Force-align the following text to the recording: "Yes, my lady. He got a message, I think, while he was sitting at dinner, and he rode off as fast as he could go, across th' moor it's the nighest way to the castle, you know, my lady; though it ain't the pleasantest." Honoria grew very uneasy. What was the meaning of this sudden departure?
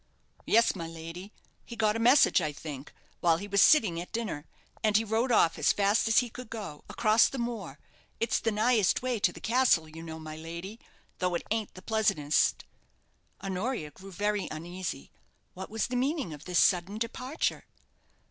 "Yes, 0.47 0.75
my 0.75 0.87
lady. 0.87 1.31
He 1.63 1.75
got 1.75 1.95
a 1.95 1.99
message, 1.99 2.41
I 2.41 2.51
think, 2.51 2.91
while 3.19 3.37
he 3.37 3.47
was 3.47 3.61
sitting 3.61 4.01
at 4.01 4.11
dinner, 4.11 4.47
and 4.83 4.97
he 4.97 5.03
rode 5.03 5.31
off 5.31 5.59
as 5.59 5.71
fast 5.71 6.07
as 6.07 6.17
he 6.17 6.29
could 6.31 6.49
go, 6.49 6.83
across 6.89 7.29
th' 7.29 7.37
moor 7.37 7.77
it's 8.19 8.39
the 8.39 8.51
nighest 8.51 9.03
way 9.03 9.19
to 9.19 9.31
the 9.31 9.39
castle, 9.39 9.87
you 9.87 10.01
know, 10.01 10.17
my 10.17 10.35
lady; 10.35 10.79
though 11.19 11.35
it 11.35 11.43
ain't 11.51 11.75
the 11.75 11.83
pleasantest." 11.83 12.65
Honoria 13.43 13.91
grew 13.91 14.11
very 14.11 14.47
uneasy. 14.49 15.11
What 15.53 15.69
was 15.69 15.85
the 15.85 15.95
meaning 15.95 16.33
of 16.33 16.45
this 16.45 16.57
sudden 16.57 16.97
departure? 16.97 17.65